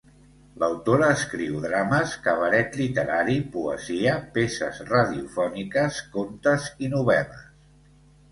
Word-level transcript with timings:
L'autora 0.61 1.09
escriu 1.15 1.57
drames, 1.65 2.13
cabaret 2.27 2.77
literari, 2.79 3.35
poesia, 3.57 4.15
peces 4.37 4.81
radiofòniques, 4.89 5.99
contes 6.17 6.67
i 6.87 6.93
novel·les. 6.97 7.47